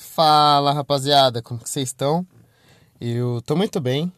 Fala 0.00 0.72
rapaziada, 0.72 1.42
como 1.42 1.58
que 1.58 1.68
vocês 1.68 1.88
estão? 1.88 2.24
Eu 3.00 3.42
tô 3.42 3.56
muito 3.56 3.80
bem. 3.80 4.12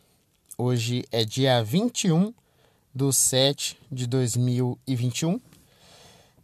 Hoje 0.59 1.07
é 1.11 1.25
dia 1.25 1.65
21 1.65 2.35
do 2.95 3.11
7 3.11 3.79
de 3.91 4.07
2021 4.07 5.41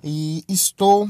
e 0.03 0.43
estou 0.49 1.07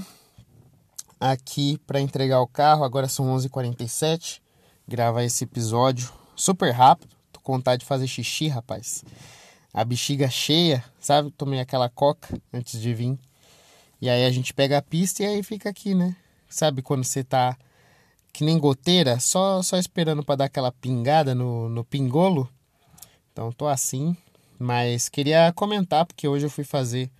aqui 1.20 1.78
para 1.86 2.00
entregar 2.00 2.40
o 2.40 2.48
carro. 2.48 2.82
Agora 2.82 3.06
são 3.06 3.32
11h47. 3.36 4.40
Gravar 4.88 5.22
esse 5.22 5.44
episódio 5.44 6.12
super 6.34 6.72
rápido. 6.72 7.14
Tô 7.30 7.38
com 7.38 7.52
vontade 7.52 7.82
de 7.82 7.86
fazer 7.86 8.08
xixi, 8.08 8.48
rapaz. 8.48 9.04
A 9.72 9.84
bexiga 9.84 10.28
cheia, 10.28 10.84
sabe? 10.98 11.30
Tomei 11.30 11.60
aquela 11.60 11.88
coca 11.88 12.36
antes 12.52 12.80
de 12.80 12.92
vir. 12.92 13.16
E 14.00 14.10
aí 14.10 14.24
a 14.24 14.30
gente 14.32 14.52
pega 14.52 14.78
a 14.78 14.82
pista 14.82 15.22
e 15.22 15.26
aí 15.26 15.44
fica 15.44 15.70
aqui, 15.70 15.94
né? 15.94 16.16
Sabe 16.48 16.82
quando 16.82 17.04
você 17.04 17.22
tá 17.22 17.56
que 18.36 18.44
nem 18.44 18.58
goteira, 18.58 19.18
só 19.18 19.62
só 19.62 19.78
esperando 19.78 20.22
para 20.22 20.36
dar 20.36 20.44
aquela 20.44 20.70
pingada 20.70 21.34
no, 21.34 21.70
no 21.70 21.82
pingolo? 21.82 22.46
Então 23.32 23.50
tô 23.50 23.66
assim, 23.66 24.14
mas 24.58 25.08
queria 25.08 25.50
comentar 25.54 26.04
porque 26.04 26.28
hoje 26.28 26.44
eu 26.44 26.50
fui 26.50 26.62
fazer 26.62 27.10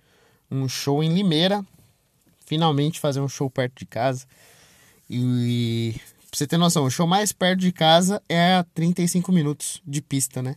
um 0.51 0.69
show 0.69 1.03
em 1.03 1.11
Limeira, 1.11 1.65
finalmente 2.45 2.99
fazer 2.99 3.19
um 3.19 3.27
show 3.27 3.49
perto 3.49 3.79
de 3.79 3.85
casa. 3.87 4.27
E 5.09 5.95
pra 6.29 6.37
você 6.37 6.45
ter 6.45 6.57
noção, 6.57 6.85
o 6.85 6.91
show 6.91 7.07
mais 7.07 7.31
perto 7.31 7.61
de 7.61 7.71
casa 7.71 8.21
é 8.29 8.53
a 8.53 8.63
35 8.75 9.31
minutos 9.31 9.81
de 9.87 10.03
pista, 10.03 10.43
né? 10.43 10.55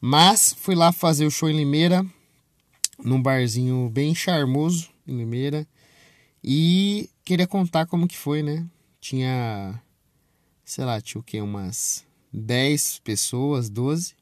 Mas 0.00 0.54
fui 0.56 0.76
lá 0.76 0.92
fazer 0.92 1.26
o 1.26 1.32
show 1.32 1.50
em 1.50 1.56
Limeira, 1.56 2.06
num 3.02 3.20
barzinho 3.20 3.90
bem 3.92 4.14
charmoso 4.14 4.88
em 5.04 5.16
Limeira. 5.16 5.66
E 6.44 7.10
queria 7.24 7.48
contar 7.48 7.86
como 7.86 8.06
que 8.06 8.16
foi, 8.16 8.40
né? 8.40 8.64
Tinha, 9.00 9.82
sei 10.64 10.84
lá, 10.84 11.00
tinha 11.00 11.20
o 11.20 11.24
que? 11.24 11.40
Umas 11.40 12.04
10 12.32 13.00
pessoas, 13.00 13.68
12. 13.68 14.14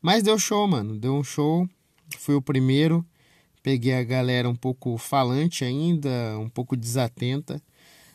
Mas 0.00 0.22
deu 0.22 0.38
show, 0.38 0.66
mano. 0.66 0.98
Deu 0.98 1.14
um 1.14 1.24
show. 1.24 1.68
Fui 2.18 2.34
o 2.34 2.42
primeiro. 2.42 3.04
Peguei 3.62 3.94
a 3.94 4.04
galera 4.04 4.48
um 4.48 4.54
pouco 4.54 4.98
falante 4.98 5.64
ainda, 5.64 6.38
um 6.38 6.48
pouco 6.48 6.76
desatenta. 6.76 7.62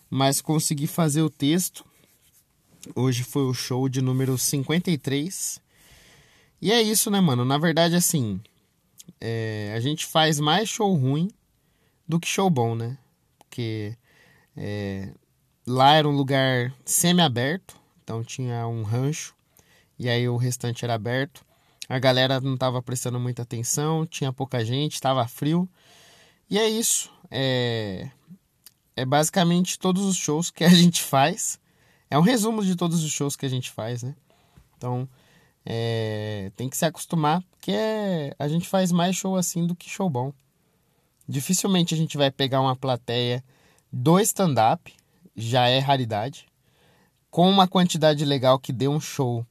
Mas 0.09 0.41
consegui 0.41 0.85
fazer 0.85 1.21
o 1.21 1.29
texto. 1.29 1.83
Hoje 2.95 3.23
foi 3.23 3.43
o 3.43 3.53
show 3.53 3.89
de 3.89 4.01
número 4.01 4.37
53. 4.37 5.59
E 6.61 6.71
é 6.71 6.81
isso, 6.81 7.09
né, 7.09 7.19
mano? 7.19 7.43
Na 7.43 7.57
verdade, 7.57 7.95
assim, 7.95 8.39
é, 9.19 9.73
a 9.75 9.79
gente 9.79 10.05
faz 10.05 10.39
mais 10.39 10.69
show 10.69 10.93
ruim 10.93 11.29
do 12.07 12.19
que 12.19 12.27
show 12.27 12.49
bom, 12.49 12.75
né? 12.75 12.97
Porque 13.37 13.95
é, 14.55 15.11
lá 15.69 15.93
era 15.93 16.09
um 16.09 16.15
lugar 16.15 16.73
semi-aberto, 16.83 17.75
então 18.03 18.23
tinha 18.23 18.67
um 18.67 18.81
rancho, 18.81 19.35
e 19.99 20.09
aí 20.09 20.27
o 20.27 20.35
restante 20.35 20.83
era 20.83 20.95
aberto. 20.95 21.45
A 21.87 21.99
galera 21.99 22.41
não 22.41 22.55
estava 22.55 22.81
prestando 22.81 23.19
muita 23.19 23.43
atenção, 23.43 24.05
tinha 24.05 24.33
pouca 24.33 24.65
gente, 24.65 24.93
estava 24.93 25.27
frio. 25.27 25.69
E 26.49 26.57
é 26.57 26.67
isso. 26.67 27.11
É, 27.29 28.09
é 28.95 29.05
basicamente 29.05 29.77
todos 29.77 30.03
os 30.05 30.17
shows 30.17 30.49
que 30.49 30.63
a 30.63 30.69
gente 30.73 31.03
faz. 31.03 31.59
É 32.09 32.17
um 32.17 32.21
resumo 32.21 32.63
de 32.63 32.75
todos 32.75 33.03
os 33.03 33.11
shows 33.11 33.35
que 33.35 33.45
a 33.45 33.49
gente 33.49 33.69
faz, 33.69 34.01
né? 34.01 34.15
Então, 34.75 35.07
é, 35.65 36.51
tem 36.55 36.67
que 36.67 36.77
se 36.77 36.85
acostumar, 36.85 37.43
porque 37.51 37.71
é, 37.71 38.33
a 38.39 38.47
gente 38.47 38.67
faz 38.67 38.91
mais 38.91 39.15
show 39.15 39.35
assim 39.35 39.67
do 39.67 39.75
que 39.75 39.89
show 39.89 40.09
bom. 40.09 40.33
Dificilmente 41.27 41.93
a 41.93 41.97
gente 41.97 42.17
vai 42.17 42.31
pegar 42.31 42.61
uma 42.61 42.75
plateia 42.75 43.43
do 43.91 44.19
stand-up, 44.19 44.95
já 45.39 45.67
é 45.67 45.79
raridade, 45.79 46.47
com 47.31 47.49
uma 47.49 47.67
quantidade 47.67 48.25
legal 48.25 48.59
que 48.59 48.73
dê 48.73 48.87
um 48.87 48.99
show 48.99 49.45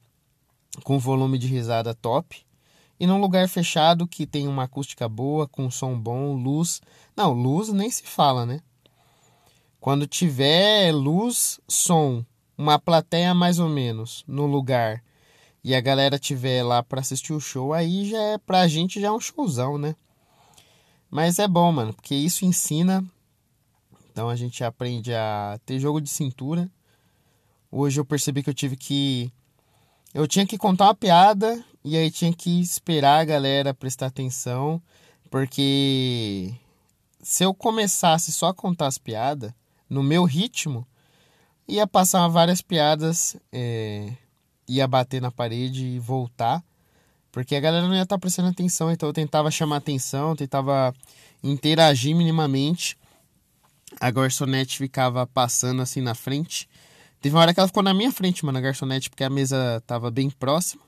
com 0.84 0.98
volume 0.98 1.38
de 1.38 1.46
risada 1.46 1.94
top, 1.94 2.46
e 3.00 3.06
num 3.06 3.20
lugar 3.20 3.48
fechado 3.48 4.06
que 4.06 4.26
tem 4.26 4.48
uma 4.48 4.64
acústica 4.64 5.08
boa, 5.08 5.46
com 5.46 5.70
som 5.70 5.98
bom, 5.98 6.34
luz. 6.34 6.80
Não, 7.16 7.32
luz 7.32 7.68
nem 7.68 7.90
se 7.90 8.02
fala, 8.02 8.44
né? 8.44 8.60
Quando 9.80 10.06
tiver 10.06 10.92
luz, 10.92 11.60
som, 11.68 12.24
uma 12.56 12.78
plateia 12.78 13.32
mais 13.34 13.60
ou 13.60 13.68
menos 13.68 14.24
no 14.26 14.46
lugar 14.46 15.02
e 15.62 15.74
a 15.74 15.80
galera 15.80 16.18
tiver 16.18 16.64
lá 16.64 16.82
para 16.82 17.00
assistir 17.00 17.32
o 17.32 17.40
show, 17.40 17.72
aí 17.72 18.08
já 18.08 18.18
é 18.18 18.38
pra 18.38 18.66
gente 18.66 19.00
já 19.00 19.08
é 19.08 19.12
um 19.12 19.20
showzão, 19.20 19.78
né? 19.78 19.94
Mas 21.10 21.38
é 21.38 21.46
bom, 21.46 21.70
mano, 21.72 21.94
porque 21.94 22.14
isso 22.14 22.44
ensina. 22.44 23.04
Então 24.18 24.28
a 24.28 24.34
gente 24.34 24.64
aprende 24.64 25.14
a 25.14 25.60
ter 25.64 25.78
jogo 25.78 26.00
de 26.00 26.10
cintura. 26.10 26.68
Hoje 27.70 28.00
eu 28.00 28.04
percebi 28.04 28.42
que 28.42 28.50
eu 28.50 28.54
tive 28.54 28.76
que. 28.76 29.32
Eu 30.12 30.26
tinha 30.26 30.44
que 30.44 30.58
contar 30.58 30.86
uma 30.86 30.94
piada 30.96 31.64
e 31.84 31.96
aí 31.96 32.10
tinha 32.10 32.32
que 32.32 32.60
esperar 32.60 33.20
a 33.20 33.24
galera 33.24 33.72
prestar 33.72 34.06
atenção. 34.06 34.82
Porque 35.30 36.52
se 37.22 37.44
eu 37.44 37.54
começasse 37.54 38.32
só 38.32 38.48
a 38.48 38.54
contar 38.54 38.88
as 38.88 38.98
piadas 38.98 39.52
no 39.88 40.02
meu 40.02 40.24
ritmo, 40.24 40.84
ia 41.68 41.86
passar 41.86 42.26
várias 42.26 42.60
piadas, 42.60 43.36
é, 43.52 44.12
ia 44.66 44.88
bater 44.88 45.22
na 45.22 45.30
parede 45.30 45.86
e 45.86 46.00
voltar. 46.00 46.60
Porque 47.30 47.54
a 47.54 47.60
galera 47.60 47.86
não 47.86 47.94
ia 47.94 48.02
estar 48.02 48.16
tá 48.16 48.20
prestando 48.20 48.48
atenção, 48.48 48.90
então 48.90 49.08
eu 49.10 49.12
tentava 49.12 49.48
chamar 49.48 49.76
atenção, 49.76 50.34
tentava 50.34 50.92
interagir 51.40 52.16
minimamente. 52.16 52.98
A 54.00 54.10
garçonete 54.10 54.78
ficava 54.78 55.26
passando 55.26 55.82
assim 55.82 56.00
na 56.00 56.14
frente. 56.14 56.68
Teve 57.20 57.34
uma 57.34 57.42
hora 57.42 57.52
que 57.52 57.58
ela 57.58 57.66
ficou 57.66 57.82
na 57.82 57.92
minha 57.92 58.12
frente, 58.12 58.44
mano, 58.44 58.58
a 58.58 58.60
garçonete, 58.60 59.10
porque 59.10 59.24
a 59.24 59.30
mesa 59.30 59.82
tava 59.86 60.10
bem 60.10 60.30
próxima. 60.30 60.82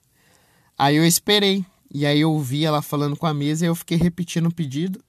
Aí 0.79 0.97
eu 0.97 1.05
esperei. 1.05 1.65
E 1.93 2.07
aí 2.07 2.21
eu 2.21 2.31
ouvi 2.33 2.65
ela 2.65 2.81
falando 2.81 3.17
com 3.17 3.27
a 3.27 3.35
mesa 3.35 3.65
e 3.65 3.69
eu 3.69 3.75
fiquei 3.75 3.99
repetindo 3.99 4.47
o 4.47 4.55
pedido. 4.55 5.03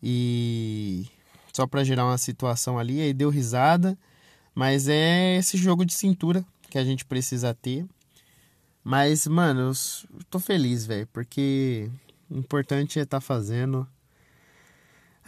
E 0.00 1.06
só 1.52 1.66
para 1.66 1.82
gerar 1.82 2.06
uma 2.06 2.18
situação 2.18 2.78
ali, 2.78 3.00
aí 3.00 3.12
deu 3.12 3.30
risada. 3.30 3.98
Mas 4.54 4.88
é 4.88 5.36
esse 5.36 5.56
jogo 5.56 5.84
de 5.84 5.92
cintura 5.92 6.44
que 6.70 6.78
a 6.78 6.84
gente 6.84 7.04
precisa 7.04 7.52
ter. 7.52 7.84
Mas, 8.82 9.26
mano, 9.26 9.70
eu 9.70 10.24
tô 10.30 10.38
feliz, 10.38 10.86
velho, 10.86 11.06
porque 11.12 11.90
o 12.30 12.38
importante 12.38 12.98
é 12.98 13.02
estar 13.02 13.18
tá 13.18 13.20
fazendo. 13.20 13.86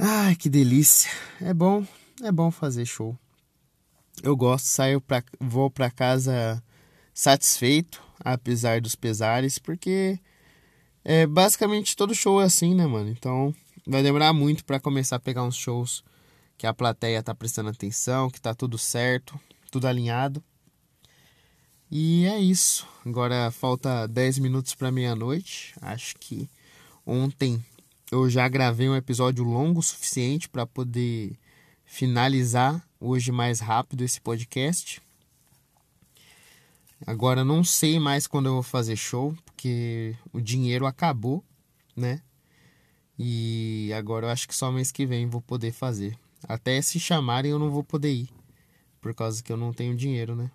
Ai, 0.02 0.34
que 0.34 0.48
delícia. 0.48 1.10
É 1.42 1.52
bom, 1.52 1.86
é 2.22 2.32
bom 2.32 2.50
fazer 2.50 2.86
show. 2.86 3.18
Eu 4.22 4.34
gosto, 4.34 4.64
saio 4.64 4.98
pra, 4.98 5.22
vou 5.38 5.70
para 5.70 5.90
casa 5.90 6.64
satisfeito, 7.12 8.02
apesar 8.18 8.80
dos 8.80 8.94
pesares, 8.94 9.58
porque 9.58 10.18
é 11.04 11.26
basicamente 11.26 11.94
todo 11.94 12.14
show 12.14 12.40
é 12.40 12.46
assim, 12.46 12.74
né, 12.74 12.86
mano? 12.86 13.10
Então, 13.10 13.54
vai 13.86 14.02
demorar 14.02 14.32
muito 14.32 14.64
para 14.64 14.80
começar 14.80 15.16
a 15.16 15.20
pegar 15.20 15.42
uns 15.42 15.56
shows 15.56 16.02
que 16.56 16.66
a 16.66 16.72
plateia 16.72 17.22
tá 17.22 17.34
prestando 17.34 17.68
atenção, 17.68 18.30
que 18.30 18.40
tá 18.40 18.54
tudo 18.54 18.78
certo, 18.78 19.38
tudo 19.70 19.86
alinhado. 19.86 20.42
E 21.90 22.24
é 22.24 22.38
isso. 22.38 22.88
Agora 23.04 23.50
falta 23.50 24.08
10 24.08 24.38
minutos 24.38 24.74
para 24.74 24.90
meia-noite. 24.90 25.74
Acho 25.82 26.16
que 26.18 26.48
ontem 27.04 27.62
eu 28.10 28.28
já 28.28 28.48
gravei 28.48 28.88
um 28.88 28.96
episódio 28.96 29.44
longo 29.44 29.80
o 29.80 29.82
suficiente 29.82 30.48
para 30.48 30.66
poder 30.66 31.38
finalizar 31.84 32.84
hoje 33.00 33.30
mais 33.30 33.60
rápido 33.60 34.02
esse 34.02 34.20
podcast. 34.20 35.00
Agora 37.06 37.44
não 37.44 37.64
sei 37.64 37.98
mais 37.98 38.26
quando 38.26 38.46
eu 38.46 38.54
vou 38.54 38.62
fazer 38.62 38.96
show, 38.96 39.36
porque 39.44 40.14
o 40.32 40.40
dinheiro 40.40 40.86
acabou, 40.86 41.42
né? 41.96 42.20
E 43.18 43.92
agora 43.94 44.26
eu 44.26 44.30
acho 44.30 44.48
que 44.48 44.54
só 44.54 44.70
mês 44.72 44.90
que 44.90 45.06
vem 45.06 45.26
vou 45.26 45.40
poder 45.40 45.72
fazer. 45.72 46.18
Até 46.48 46.80
se 46.82 46.98
chamarem 46.98 47.50
eu 47.50 47.58
não 47.58 47.70
vou 47.70 47.84
poder 47.84 48.12
ir, 48.12 48.30
por 49.00 49.14
causa 49.14 49.42
que 49.42 49.52
eu 49.52 49.56
não 49.56 49.72
tenho 49.72 49.96
dinheiro, 49.96 50.34
né? 50.34 50.50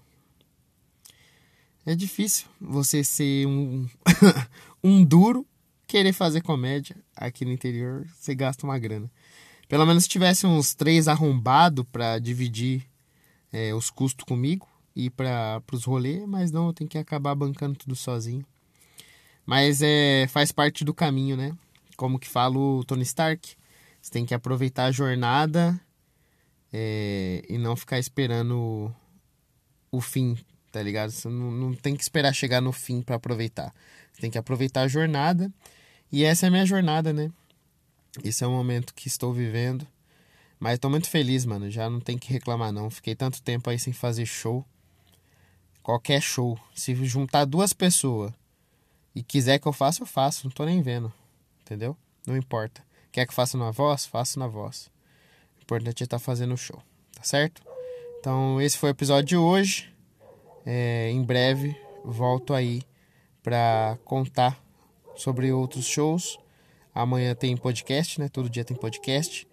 É 1.86 1.96
difícil 1.96 2.48
você 2.60 3.04
ser 3.04 3.46
um, 3.46 3.88
um 4.84 5.04
duro, 5.04 5.46
querer 5.88 6.14
fazer 6.14 6.42
comédia 6.42 6.96
aqui 7.16 7.46
no 7.46 7.52
interior, 7.52 8.08
você 8.08 8.34
gasta 8.36 8.66
uma 8.66 8.78
grana. 8.78 9.10
Pelo 9.68 9.86
menos 9.86 10.04
se 10.04 10.10
tivesse 10.10 10.46
uns 10.46 10.74
três 10.74 11.08
arrombados 11.08 11.86
para 11.92 12.20
dividir 12.20 12.86
é, 13.52 13.74
os 13.74 13.90
custos 13.90 14.26
comigo 14.26 14.68
e 14.96 15.10
para 15.10 15.62
os 15.72 15.84
rolês, 15.86 16.28
mas 16.28 16.52
não, 16.52 16.68
eu 16.68 16.74
tenho 16.74 16.90
que 16.90 16.98
acabar 16.98 17.36
bancando 17.36 17.78
tudo 17.78 17.96
sozinho. 17.96 18.46
Mas 19.46 19.82
é, 19.82 20.28
faz 20.28 20.52
parte 20.52 20.84
do 20.84 20.94
caminho, 20.94 21.36
né? 21.36 21.56
Como 21.98 22.20
que 22.20 22.28
fala 22.28 22.58
o 22.58 22.84
Tony 22.84 23.04
Stark, 23.04 23.56
você 24.02 24.12
tem 24.12 24.26
que 24.26 24.34
aproveitar 24.34 24.86
a 24.86 24.92
jornada 24.92 25.80
é, 26.72 27.44
e 27.48 27.58
não 27.58 27.76
ficar 27.76 28.00
esperando 28.00 28.94
o 29.92 30.02
fim 30.02 30.38
tá 30.76 30.84
ligado? 30.84 31.10
Você 31.10 31.30
não, 31.30 31.52
não 31.52 31.74
tem 31.74 31.96
que 31.96 32.04
esperar 32.04 32.34
chegar 32.34 32.60
no 32.60 32.74
fim 32.74 33.02
para 33.02 33.16
aproveitar. 33.16 33.74
Você 34.12 34.20
tem 34.20 34.30
que 34.30 34.38
aproveitar 34.38 34.82
a 34.82 34.88
jornada. 34.90 35.50
E 36.12 36.26
essa 36.26 36.46
é 36.46 36.48
a 36.48 36.52
minha 36.52 36.66
jornada, 36.66 37.14
né? 37.14 37.32
Esse 38.22 38.44
é 38.44 38.48
o 38.48 38.52
momento 38.52 38.94
que 38.94 39.08
estou 39.08 39.32
vivendo. 39.32 39.88
Mas 40.60 40.78
tô 40.78 40.90
muito 40.90 41.10
feliz, 41.10 41.46
mano. 41.46 41.72
Já 41.72 41.90
não 41.90 42.02
tem 42.02 42.18
que 42.18 42.30
reclamar, 42.30 42.74
não. 42.74 42.90
Fiquei 42.90 43.16
tanto 43.16 43.42
tempo 43.42 43.70
aí 43.70 43.80
sem 43.80 43.94
fazer 43.94 44.26
show. 44.26 44.66
Qualquer 45.82 46.22
show. 46.22 46.60
Se 46.76 46.94
juntar 47.06 47.46
duas 47.46 47.72
pessoas 47.72 48.34
e 49.16 49.24
quiser 49.24 49.60
que 49.60 49.68
eu 49.70 49.74
faça, 49.74 50.04
eu 50.04 50.06
faço. 50.06 50.46
Não 50.46 50.52
tô 50.52 50.66
nem 50.66 50.82
vendo. 50.82 51.12
Entendeu? 51.62 51.96
Não 52.28 52.36
importa. 52.36 52.84
Quer 53.14 53.26
que 53.26 53.32
eu 53.32 53.36
faça 53.36 53.58
na 53.58 53.72
voz? 53.72 54.06
Faço 54.06 54.38
na 54.40 54.48
voz. 54.48 54.92
O 55.58 55.62
importante 55.64 56.04
é 56.04 56.06
estar 56.06 56.20
tá 56.20 56.24
fazendo 56.24 56.54
o 56.54 56.58
show. 56.58 56.84
Tá 57.16 57.24
certo? 57.24 57.62
Então, 58.20 58.60
esse 58.60 58.78
foi 58.78 58.90
o 58.90 58.92
episódio 58.92 59.26
de 59.26 59.38
hoje. 59.38 59.95
É, 60.66 61.12
em 61.12 61.24
breve, 61.24 61.80
volto 62.04 62.54
aí 62.54 62.82
para 63.44 63.98
contar 64.04 64.60
sobre 65.16 65.52
outros 65.52 65.86
shows. 65.86 66.40
Amanhã 66.94 67.36
tem 67.36 67.56
podcast, 67.56 68.20
né? 68.20 68.28
Todo 68.28 68.50
dia 68.50 68.66
tem 68.66 68.76
podcast. 68.76 69.48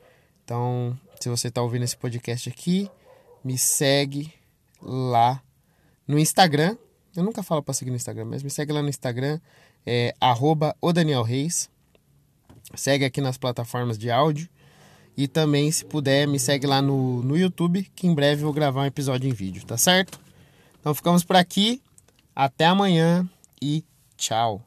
Então, 0.45 0.99
se 1.21 1.29
você 1.29 1.49
está 1.49 1.61
ouvindo 1.61 1.83
esse 1.85 1.97
podcast 1.97 2.49
aqui, 2.49 2.91
me 3.45 3.59
segue 3.59 4.33
lá 4.81 5.43
no 6.07 6.19
Instagram. 6.19 6.77
Eu 7.15 7.23
nunca 7.23 7.43
falo 7.43 7.63
para 7.63 7.75
seguir 7.75 7.91
no 7.91 7.97
Instagram, 7.97 8.25
mas 8.25 8.43
me 8.43 8.51
segue 8.51 8.73
lá 8.73 8.83
no 8.83 8.89
Instagram, 8.89 9.39
é 9.85 10.15
arroba 10.21 10.75
o 10.81 10.93
Daniel 10.93 11.23
Reis. 11.23 11.69
Segue 12.75 13.05
aqui 13.05 13.21
nas 13.21 13.37
plataformas 13.37 13.99
de 13.99 14.11
áudio. 14.11 14.49
E 15.15 15.29
também, 15.29 15.71
se 15.71 15.85
puder, 15.85 16.27
me 16.27 16.39
segue 16.39 16.67
lá 16.67 16.81
no, 16.81 17.23
no 17.23 17.37
YouTube, 17.37 17.83
que 17.95 18.07
em 18.07 18.15
breve 18.15 18.41
eu 18.41 18.47
vou 18.47 18.55
gravar 18.55 18.81
um 18.81 18.87
episódio 18.87 19.29
em 19.29 19.33
vídeo, 19.33 19.63
tá 19.67 19.77
certo? 19.77 20.19
Então 20.83 20.93
ficamos 20.97 21.23
por 21.23 21.37
aqui. 21.37 21.81
Até 22.35 22.67
amanhã 22.67 23.29
e 23.63 23.85
tchau. 24.17 24.61